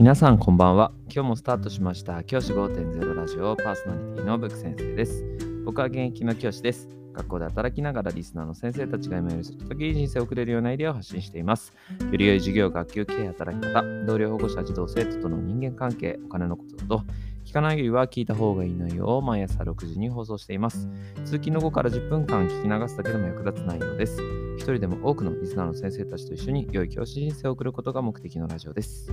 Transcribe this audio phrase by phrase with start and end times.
[0.00, 0.92] 皆さんこんばんは。
[1.14, 5.22] 今日もスタートしました教師5.0ラジオパーソナリティのブック先生です。
[5.66, 6.88] 僕は現役の教師です。
[7.12, 11.74] 学校で働きながらリスナーの先生たちが今より外といい人生を送れるようなアイデアを発信しています。
[12.00, 17.02] より良い授業、学級経営、働き方、同僚保護者、児童生徒との人間関係、お金のことなど、
[17.44, 20.88] 聞かないよりは聞いた方がいい内容を毎朝6時に放送しています。
[21.26, 24.18] 通勤の後から10分間聞き流すだけでも役立つ内容です。
[24.56, 29.12] 一人でも多くのリスナーの先生たちと一緒に良い教師人生を送ることが目的のラジオです。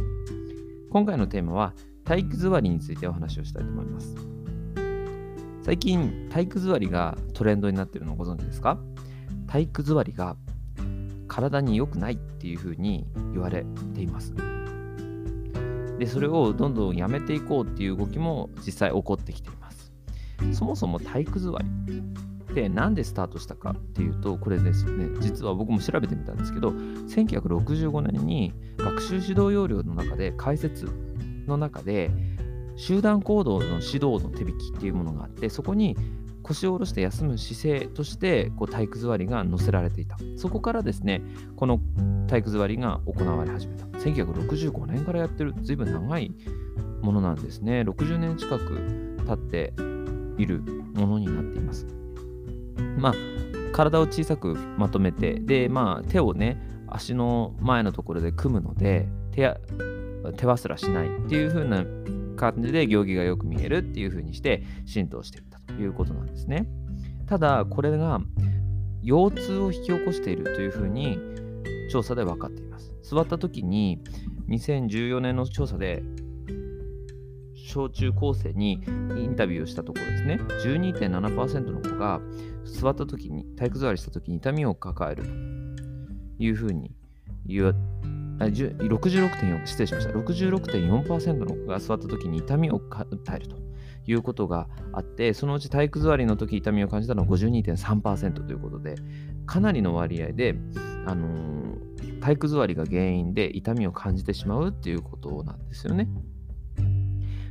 [0.90, 1.74] 今回のテーマは
[2.06, 4.16] 体育座りについてお話をしたいと思います。
[5.62, 8.80] 最近体育座りがトレンドになっているのをご存知ですか？
[9.48, 10.38] 体育座りが
[11.28, 14.34] 体に良くないっていうふうに言われています。
[16.00, 19.92] で、それをどんどんやめていこうっていう動きも実際起こってきています。
[20.54, 21.66] そもそも体育座り
[22.52, 30.88] って何でスタートしたかっていうと、これですね、実は僕も調べてみたんですけど、1965年に学習指導要領の中で解説
[31.48, 32.12] の中で
[32.76, 35.98] 集団行動の指導の手引きっていうものがあってそこに
[36.44, 40.18] 腰を下ろして休む姿勢としてこう体育座りが載せられていた。
[40.38, 41.22] そこからですね
[41.58, 41.82] この
[42.28, 43.86] 体育座りが行われ始めた。
[43.98, 46.32] 1965年からやってる随分長い
[47.02, 47.82] ものなんですね。
[47.82, 49.74] 60年近く経って
[50.38, 50.62] いる
[50.94, 51.86] ものになっています。
[52.98, 53.14] まあ
[53.72, 59.58] 体を小さくまとめてでまあ手をね足の前のところで組むので手や
[60.36, 61.86] 手わすらしないっていう風な
[62.36, 66.68] 感じで行儀がよく見えるっていう風にして浸透していったということなんですね。
[67.26, 68.22] ただこれが
[69.04, 71.20] 腰痛を引き起こしているという風に
[71.92, 72.94] 調査で分かっています。
[73.04, 74.02] 座った時に
[74.50, 76.04] 2014年の調査で
[77.56, 78.82] 小中高生に
[79.18, 82.22] インタビューをしたところですね12.7%の子が
[82.68, 85.24] 座った時に体育座りした時に痛みを抱える。
[85.24, 85.30] と
[86.40, 86.92] いうふうに
[87.46, 87.74] 言わ
[88.40, 90.12] 66.4失礼しました。
[90.12, 93.68] 66.4%のが座った時に痛みを訴えると。
[94.10, 98.96] いうことがあってそのうち体育座りの時痛みを感じたのは52.3%ということで
[99.46, 100.56] かなりの割合で、
[101.06, 106.08] あのー、体育座りが原因で痛みを感じてしまうっていうことなんですよね。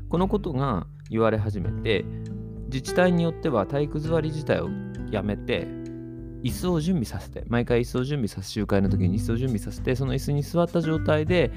[0.08, 2.04] このことが言われ始めて
[2.66, 4.68] 自治体によっては体育座り自体を
[5.10, 5.66] やめて
[6.42, 11.50] 椅子を準備させて毎回椅子を準備させ集会の時に椅子を準備させてその椅子に座った状態で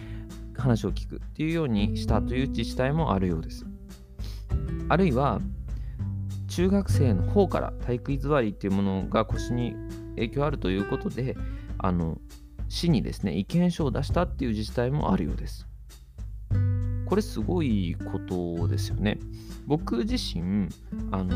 [0.56, 3.66] 話を聞くっていうようにしたという自治体もあるようです。
[4.90, 5.40] あるいは
[6.48, 9.76] 中学生の方から体育座りっていうものが腰に
[10.16, 11.38] 影響あるということで
[11.78, 12.18] あの
[12.68, 15.68] 市にですね意見書を出したっていう自治体もあるようです。
[17.06, 19.20] これすごいことですよね。
[19.66, 20.68] 僕自身
[21.12, 21.36] あの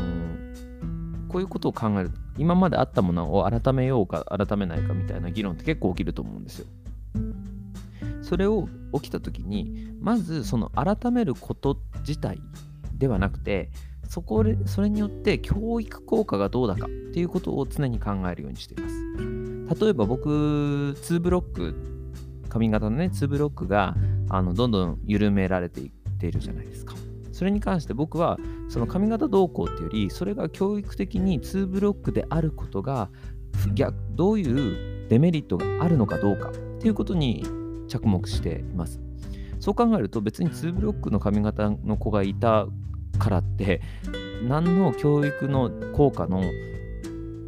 [1.34, 6.66] こういうことを考える今まであったものを改めようか改めないかみたいな議論って結構起きると思うんですよ。
[8.22, 12.38] それを起きた時にまずその改めること自体
[12.96, 13.70] ではなくて
[14.08, 18.94] そこそれによって教育効果がどうだかっていうことを常に考えるようにしています。
[19.80, 21.74] 例えば僕2ブロック
[22.48, 23.96] 髪型のね2ブロックが
[24.28, 26.94] あのどんどん緩められていっているじゃないですか。
[27.34, 33.10] それに関して僕はその髪型動向っていうよりそれが教育的に2ブロックであることが
[33.74, 37.44] 逆どういうデメリットがあるのかどうかっていうことに
[37.88, 39.00] 着目しています。
[39.58, 42.66] そう考えると別に2ブロックの髪型の子がいた
[43.18, 43.80] からって
[44.46, 46.42] 何の教育の効果の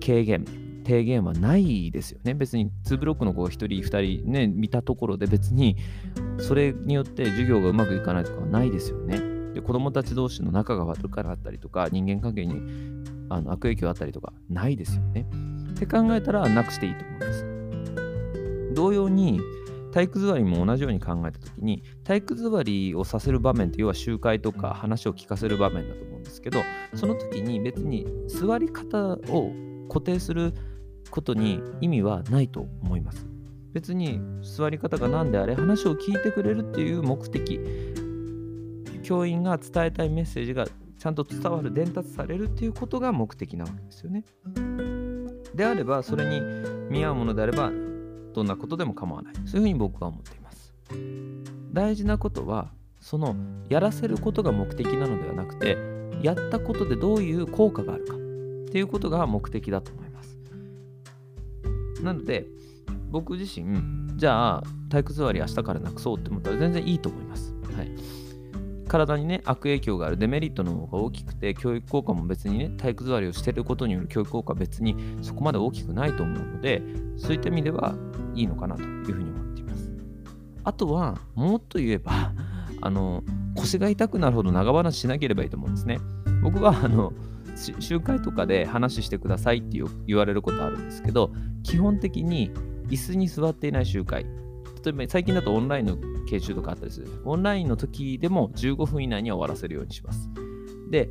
[0.04, 0.44] 軽減
[0.86, 2.34] 低減はないですよね。
[2.34, 5.76] 別に2ブロックの子が1人、2人ね、見たところで別に
[6.38, 9.20] それによって授業がうまくいかないとかはないですよね。
[9.56, 12.60] で子供たち同士の仲が悪くなったりとか人間関係に
[13.30, 15.26] あの悪影響あったりとかないですよね。
[15.70, 18.74] って考えたらなくしていいと思うんです。
[18.74, 19.40] 同様に
[19.92, 26.60] 体育座りも同じように考えた時に体育座りをさせる場面って要は集会とか話を聞かせる場面だと思うんですけど
[26.94, 29.52] その時に別に座り方を
[29.88, 30.52] 固定する
[31.10, 33.26] ことに意味はないと思います。
[33.72, 37.60] 別に座り方が何であれ話を聞いてくれるっていう目的
[39.06, 44.24] 教員が伝えたいメッセージがちゃんと伝わる伝達されるっていうことが目的なわけですよね。
[45.54, 46.40] であればそれに
[46.90, 47.70] 見合うものであれば
[48.34, 50.74] どんなことでも構わないそういうふうに僕は思っています。
[51.72, 53.36] 大事なことはその
[53.68, 55.78] やらせることが目的なのではなくて
[56.20, 58.16] やったことでどういう効果があるかっ
[58.72, 60.36] ていうことが目的だと思います。
[62.02, 62.48] なので
[63.12, 67.45] 僕自身じゃあ体育座り明日からなくそうって思ったら全然いいと思います。
[68.96, 70.16] 体にね悪影響がある。
[70.16, 76.82] デメリットの方が大きくて教育効果も別にね体育座りをしてることによる教育効果は別にそこまで大きくないと思うので
[77.16, 77.94] そういった意味では
[78.34, 79.90] いいのかなというふうに思っています。
[80.64, 82.32] あとはもっと言えば
[82.80, 83.22] あの
[83.54, 85.98] 腰が痛くなるほど長話しなければいいと思うんですね。
[86.42, 87.12] 僕はあの
[87.56, 91.32] 集会とかで話してくださいって言われることあるんですけど、
[91.62, 92.50] 基本的に
[92.88, 94.26] 椅子に座っていない集会、
[94.86, 95.96] 例えば最近だとオンラインの
[96.28, 97.08] 研修とかあったりする。
[97.24, 100.30] オンラインの時でも15分以内に終わらせるようにします。
[100.90, 101.10] で、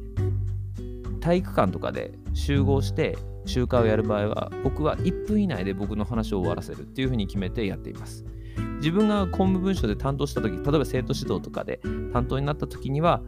[1.20, 8.24] 体育館とかで集合して集会をやる場合は、僕は1分以内で僕の話を終わらせるっていうふうに決めてやっています。
[8.78, 11.82] 自分が公務文書で担当した時、例えば生徒指導とかで
[12.14, 13.22] 担当になった時には、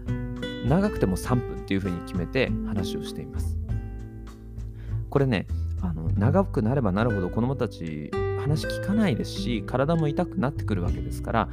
[0.65, 3.57] 長くても3分っていうふうに決めて話をしています。
[5.09, 5.45] これね、
[5.81, 8.11] あの長くなればなるほど子どもたち
[8.47, 11.49] 話聞かないですし体も痛くなってくるわけですから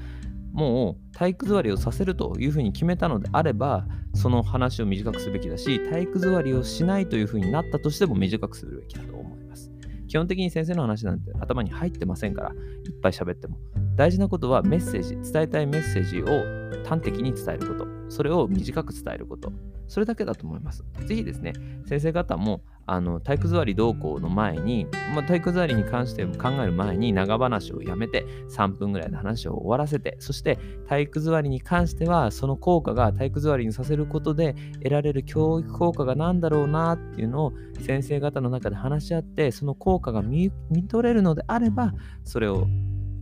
[0.53, 9.73] もう体育座りをさせるというふうに決めたのであればその話を短くすべきだし体育座りをしないというふうになったとしても短くするべきだと思います。
[10.07, 13.59] 基本的に先生の話なんて頭に入ってませんからいっぱい喋っても。
[13.97, 17.89] 大事なことはメッセージ伝えたいメッセージを端的に伝えること。
[18.09, 19.53] それを短く伝えること。
[19.89, 20.85] それだけだと思います。
[21.05, 21.53] ぜひですね、
[21.87, 30.59] 先生方もあの体育座り同行の前に、まあ、体育座りに関して考える前に長話をやめて3分ぐらいの話を終わらせて、そして
[30.89, 40.51] 体育座りに関してはその効果が体育座りにさせることで得られる教育効果が何だろうなっていうのを先生方の中で話し合って、その効果が見
[40.89, 41.93] 取れるのであれば、
[42.25, 42.67] それを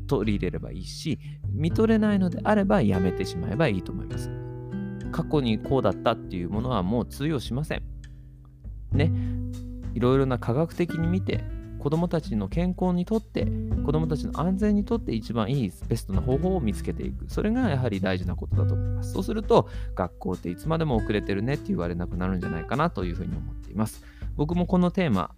[0.08, 1.18] 取り入れればいいし、
[1.52, 4.30] 見取れないのであればやめてしまえばいいと思います。
[5.12, 7.82] 過去にこうだったっていうものはもう通用しません。
[8.92, 9.10] ね。
[9.94, 11.44] いろいろな科学的に見て、
[11.78, 13.46] 子どもたちの健康にとって、
[13.84, 17.24] 子どもたちの安全にとって一番いいベストな方法を見つけていく。
[17.28, 19.12] それがやはり大事なことだと思います。
[19.12, 24.04] そうすると、学校っていつまでも遅れてるねって言われなくなるんじゃないかなというふうに思っています。
[24.36, 25.32] 僕もこのテーマ、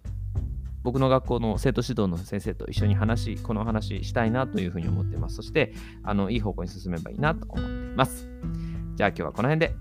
[0.83, 5.37] 僕の学校の生徒指導の先生と一緒に話し、この話したいなというふうに思っています。
[5.37, 5.73] そして、
[6.03, 8.29] あのいい方向に進めばいいなと思っています。
[8.95, 9.75] じゃあ今日はこの辺で。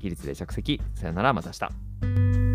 [0.00, 0.80] 起立で着席。
[0.94, 1.68] さよなら、また明
[2.40, 2.49] 日。